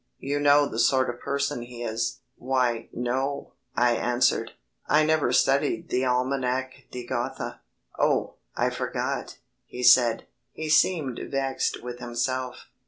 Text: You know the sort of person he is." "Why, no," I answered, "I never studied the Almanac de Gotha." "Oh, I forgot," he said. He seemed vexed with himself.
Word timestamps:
You 0.17 0.39
know 0.39 0.65
the 0.67 0.79
sort 0.79 1.11
of 1.11 1.19
person 1.19 1.61
he 1.61 1.83
is." 1.83 2.21
"Why, 2.35 2.89
no," 2.91 3.53
I 3.75 3.93
answered, 3.95 4.53
"I 4.87 5.05
never 5.05 5.31
studied 5.31 5.89
the 5.89 6.05
Almanac 6.05 6.85
de 6.89 7.05
Gotha." 7.05 7.61
"Oh, 7.99 8.37
I 8.55 8.71
forgot," 8.71 9.37
he 9.67 9.83
said. 9.83 10.25
He 10.53 10.69
seemed 10.69 11.19
vexed 11.29 11.83
with 11.83 11.99
himself. 11.99 12.65